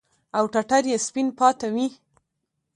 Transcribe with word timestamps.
او 0.37 0.43
ټټر 0.53 0.83
يې 0.91 0.97
سپين 1.05 1.27
پاته 1.39 1.67
وي. 1.73 1.87